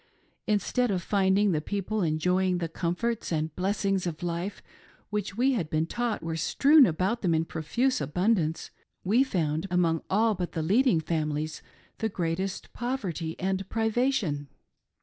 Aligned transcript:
Instead 0.47 0.89
of 0.89 0.99
finding 1.03 1.51
the 1.51 1.61
people 1.61 2.01
enjoying 2.01 2.57
the 2.57 2.67
com 2.67 2.95
forts 2.95 3.31
and 3.31 3.55
blessings 3.55 4.07
of 4.07 4.23
life, 4.23 4.63
which 5.11 5.37
we 5.37 5.51
had 5.51 5.69
been 5.69 5.85
taught 5.85 6.23
were 6.23 6.35
strewn 6.35 6.87
around 6.87 7.19
them 7.21 7.35
in 7.35 7.45
profuse 7.45 8.01
abundance, 8.01 8.71
we 9.03 9.23
fqund 9.23 9.67
among 9.69 10.01
all 10.09 10.33
but 10.33 10.53
the 10.53 10.63
leading 10.63 10.99
families 10.99 11.61
the 11.99 12.09
greatest 12.09 12.73
poverty 12.73 13.39
and 13.39 13.69
priva 13.69 14.11
tion. 14.11 14.47